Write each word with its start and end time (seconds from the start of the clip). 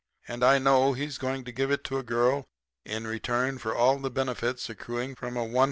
And 0.27 0.43
I 0.43 0.57
know 0.57 0.93
he's 0.93 1.19
going 1.19 1.43
to 1.43 1.51
give 1.51 1.69
it 1.69 1.83
to 1.83 1.99
a 1.99 2.03
girl 2.03 2.47
in 2.83 3.05
return 3.05 3.59
for 3.59 3.75
all 3.75 3.99
the 3.99 4.09
benefits 4.09 4.67
accruing 4.67 5.13
from 5.13 5.37
a 5.37 5.41
$125. 5.41 5.59